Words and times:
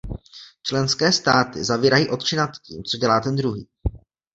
Členské 0.61 1.11
státy 1.11 1.63
zavírají 1.63 2.09
oči 2.09 2.35
nad 2.35 2.49
tím, 2.65 2.83
co 2.83 2.97
dělá 2.97 3.19
ten 3.19 3.35
druhý. 3.35 3.67